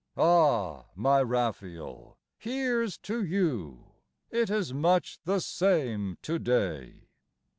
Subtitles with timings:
[0.17, 3.91] Ah, my Raphael, here's to you!
[4.31, 7.09] It is much the same to day.